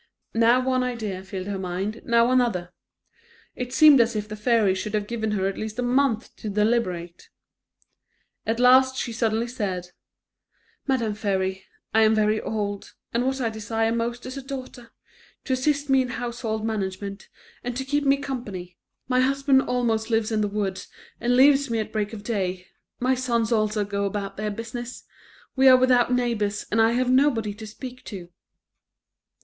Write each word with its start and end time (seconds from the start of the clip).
Now 0.33 0.59
one 0.65 0.81
idea 0.81 1.23
filled 1.23 1.45
her 1.45 1.59
mind, 1.59 2.01
now 2.05 2.31
another; 2.31 2.73
it 3.55 3.71
seemed 3.71 4.01
as 4.01 4.15
if 4.15 4.27
the 4.27 4.35
fairy 4.35 4.73
should 4.73 4.95
have 4.95 5.05
given 5.05 5.29
her 5.33 5.45
at 5.47 5.59
least 5.59 5.77
a 5.77 5.83
month 5.83 6.35
to 6.37 6.49
deliberate. 6.49 7.29
At 8.47 8.59
last 8.59 8.97
she 8.97 9.13
suddenly 9.13 9.47
said: 9.47 9.91
"Madam 10.87 11.13
Fairy, 11.13 11.65
I 11.93 12.01
am 12.01 12.15
very 12.15 12.41
old, 12.41 12.95
and 13.13 13.27
what 13.27 13.39
I 13.39 13.49
desire 13.51 13.91
most 13.93 14.25
is 14.25 14.35
a 14.35 14.41
daughter, 14.41 14.89
to 15.43 15.53
assist 15.53 15.87
me 15.87 16.01
in 16.01 16.07
household 16.09 16.65
management 16.65 17.29
and 17.63 17.77
to 17.77 17.85
keep 17.85 18.03
me 18.03 18.17
company; 18.17 18.79
my 19.07 19.19
husband 19.19 19.61
almost 19.61 20.09
lives 20.09 20.31
in 20.31 20.41
the 20.41 20.47
woods 20.47 20.87
and 21.19 21.35
leaves 21.37 21.69
me 21.69 21.77
at 21.77 21.93
break 21.93 22.11
of 22.11 22.23
day; 22.23 22.65
my 22.99 23.13
sons 23.13 23.51
also 23.51 23.85
go 23.85 24.05
about 24.05 24.35
their 24.35 24.49
business; 24.49 25.03
we 25.55 25.67
are 25.67 25.77
without 25.77 26.11
neighbours, 26.11 26.65
and 26.71 26.81
I 26.81 26.93
have 26.93 27.11
nobody 27.11 27.53
to 27.53 27.67
speak 27.67 28.03
to." 28.05 28.29